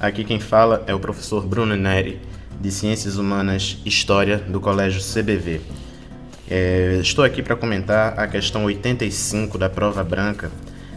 Aqui 0.00 0.24
quem 0.24 0.40
fala 0.40 0.82
é 0.86 0.94
o 0.94 0.98
professor 0.98 1.46
Bruno 1.46 1.76
Neri, 1.76 2.18
de 2.58 2.70
Ciências 2.70 3.18
Humanas 3.18 3.76
História 3.84 4.38
do 4.38 4.58
Colégio 4.58 4.98
CBV. 4.98 5.60
É, 6.48 6.98
estou 7.02 7.22
aqui 7.22 7.42
para 7.42 7.54
comentar 7.54 8.18
a 8.18 8.26
questão 8.26 8.64
85 8.64 9.58
da 9.58 9.68
prova 9.68 10.02
branca. 10.02 10.50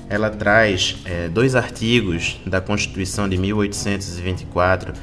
Ela 0.10 0.30
traz 0.30 0.96
é, 1.04 1.28
dois 1.28 1.54
artigos 1.54 2.40
da 2.46 2.62
Constituição 2.62 3.28
de 3.28 3.38
1824, 3.38 4.94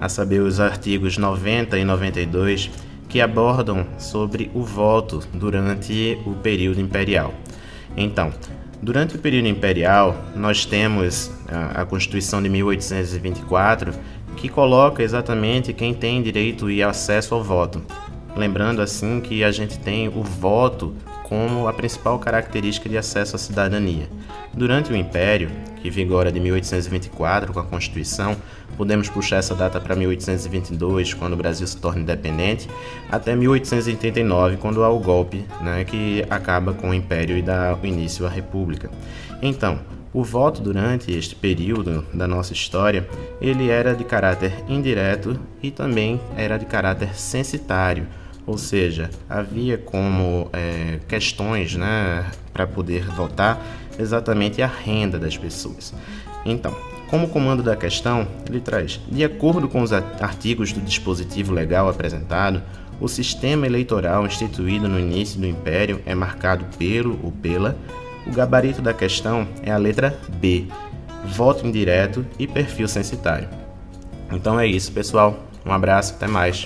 a 0.00 0.08
saber, 0.08 0.40
os 0.40 0.58
artigos 0.58 1.18
90 1.18 1.76
e 1.76 1.84
92, 1.84 2.70
que 3.10 3.20
abordam 3.20 3.86
sobre 3.98 4.50
o 4.54 4.62
voto 4.62 5.22
durante 5.34 6.18
o 6.24 6.32
período 6.32 6.80
imperial. 6.80 7.34
Então, 7.94 8.32
Durante 8.82 9.14
o 9.14 9.18
período 9.18 9.46
imperial, 9.46 10.16
nós 10.34 10.64
temos 10.64 11.30
a, 11.46 11.82
a 11.82 11.84
Constituição 11.84 12.42
de 12.42 12.48
1824, 12.48 13.92
que 14.36 14.48
coloca 14.48 15.02
exatamente 15.02 15.74
quem 15.74 15.92
tem 15.92 16.22
direito 16.22 16.70
e 16.70 16.82
acesso 16.82 17.34
ao 17.34 17.44
voto. 17.44 17.82
Lembrando 18.34 18.80
assim 18.80 19.20
que 19.20 19.44
a 19.44 19.50
gente 19.50 19.78
tem 19.78 20.08
o 20.08 20.22
voto 20.22 20.94
como 21.24 21.68
a 21.68 21.72
principal 21.74 22.18
característica 22.18 22.88
de 22.88 22.96
acesso 22.96 23.36
à 23.36 23.38
cidadania. 23.38 24.08
Durante 24.54 24.90
o 24.90 24.96
Império, 24.96 25.50
que 25.82 25.90
vigora 25.90 26.30
de 26.30 26.40
1824 26.40 27.52
com 27.52 27.60
a 27.60 27.64
Constituição, 27.64 28.36
podemos 28.76 29.08
puxar 29.08 29.36
essa 29.36 29.54
data 29.54 29.80
para 29.80 29.94
1822, 29.96 31.14
quando 31.14 31.34
o 31.34 31.36
Brasil 31.36 31.66
se 31.66 31.76
torna 31.76 32.00
independente, 32.02 32.68
até 33.10 33.34
1889, 33.34 34.56
quando 34.56 34.82
há 34.84 34.88
o 34.88 34.98
golpe, 34.98 35.44
né, 35.60 35.84
que 35.84 36.24
acaba 36.30 36.72
com 36.72 36.90
o 36.90 36.94
Império 36.94 37.36
e 37.36 37.42
dá 37.42 37.76
início 37.82 38.26
à 38.26 38.28
República. 38.28 38.90
Então, 39.42 39.80
o 40.12 40.24
voto 40.24 40.60
durante 40.60 41.12
este 41.12 41.36
período 41.36 42.04
da 42.12 42.26
nossa 42.26 42.52
história, 42.52 43.08
ele 43.40 43.70
era 43.70 43.94
de 43.94 44.02
caráter 44.02 44.52
indireto 44.68 45.38
e 45.62 45.70
também 45.70 46.20
era 46.36 46.58
de 46.58 46.66
caráter 46.66 47.14
censitário, 47.14 48.06
ou 48.50 48.58
seja, 48.58 49.10
havia 49.28 49.78
como 49.78 50.50
é, 50.52 50.98
questões 51.06 51.76
né, 51.76 52.28
para 52.52 52.66
poder 52.66 53.06
votar 53.06 53.64
exatamente 53.96 54.60
a 54.60 54.66
renda 54.66 55.20
das 55.20 55.38
pessoas. 55.38 55.94
Então, 56.44 56.74
como 57.08 57.28
comando 57.28 57.62
da 57.62 57.76
questão, 57.76 58.26
ele 58.48 58.60
traz: 58.60 59.00
de 59.08 59.22
acordo 59.22 59.68
com 59.68 59.82
os 59.82 59.92
artigos 59.92 60.72
do 60.72 60.80
dispositivo 60.80 61.52
legal 61.52 61.88
apresentado, 61.88 62.60
o 63.00 63.06
sistema 63.06 63.66
eleitoral 63.66 64.26
instituído 64.26 64.88
no 64.88 64.98
início 64.98 65.40
do 65.40 65.46
Império 65.46 66.02
é 66.04 66.12
marcado 66.12 66.64
pelo 66.76 67.20
ou 67.22 67.30
pela. 67.30 67.76
O 68.26 68.32
gabarito 68.32 68.82
da 68.82 68.92
questão 68.92 69.46
é 69.62 69.70
a 69.70 69.76
letra 69.76 70.18
B, 70.40 70.66
voto 71.24 71.64
indireto 71.64 72.26
e 72.36 72.48
perfil 72.48 72.88
censitário. 72.88 73.48
Então 74.32 74.58
é 74.58 74.66
isso, 74.66 74.90
pessoal. 74.90 75.38
Um 75.64 75.72
abraço, 75.72 76.14
até 76.14 76.26
mais. 76.26 76.56